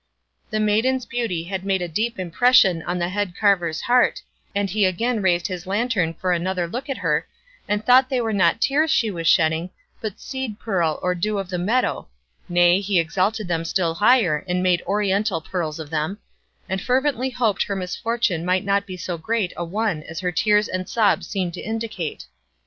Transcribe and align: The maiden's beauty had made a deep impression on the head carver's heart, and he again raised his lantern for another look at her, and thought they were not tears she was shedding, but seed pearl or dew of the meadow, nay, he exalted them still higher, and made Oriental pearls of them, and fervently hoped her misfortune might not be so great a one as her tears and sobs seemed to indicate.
The 0.49 0.59
maiden's 0.59 1.05
beauty 1.05 1.43
had 1.43 1.63
made 1.63 1.83
a 1.83 1.87
deep 1.87 2.17
impression 2.17 2.81
on 2.87 2.97
the 2.97 3.09
head 3.09 3.35
carver's 3.39 3.81
heart, 3.81 4.19
and 4.55 4.67
he 4.67 4.83
again 4.83 5.21
raised 5.21 5.45
his 5.45 5.67
lantern 5.67 6.15
for 6.15 6.31
another 6.33 6.67
look 6.67 6.89
at 6.89 6.97
her, 6.97 7.27
and 7.67 7.85
thought 7.85 8.09
they 8.09 8.19
were 8.19 8.33
not 8.33 8.59
tears 8.59 8.89
she 8.89 9.11
was 9.11 9.27
shedding, 9.27 9.69
but 10.01 10.19
seed 10.19 10.57
pearl 10.59 10.99
or 11.03 11.13
dew 11.13 11.37
of 11.37 11.51
the 11.51 11.59
meadow, 11.59 12.07
nay, 12.49 12.79
he 12.81 12.99
exalted 12.99 13.47
them 13.47 13.63
still 13.63 13.93
higher, 13.93 14.43
and 14.47 14.63
made 14.63 14.81
Oriental 14.87 15.39
pearls 15.39 15.77
of 15.77 15.91
them, 15.91 16.17
and 16.67 16.81
fervently 16.81 17.29
hoped 17.29 17.61
her 17.65 17.75
misfortune 17.75 18.43
might 18.43 18.65
not 18.65 18.87
be 18.87 18.97
so 18.97 19.19
great 19.19 19.53
a 19.55 19.63
one 19.63 20.01
as 20.09 20.19
her 20.21 20.31
tears 20.31 20.67
and 20.67 20.89
sobs 20.89 21.27
seemed 21.27 21.53
to 21.53 21.61
indicate. 21.61 22.25